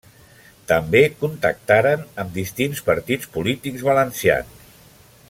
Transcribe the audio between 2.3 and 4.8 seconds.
distints partits polítics valencians.